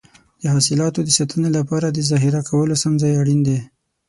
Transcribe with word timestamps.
د 0.41 0.43
حاصلاتو 0.53 0.99
د 1.03 1.09
ساتنې 1.17 1.49
لپاره 1.57 1.87
د 1.89 1.99
ذخیره 2.09 2.41
کولو 2.49 2.75
سم 2.83 2.93
ځای 3.01 3.13
اړین 3.21 3.39
دی. 3.47 3.59